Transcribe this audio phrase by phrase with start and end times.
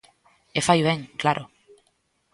[0.57, 1.43] E fai ben, claro.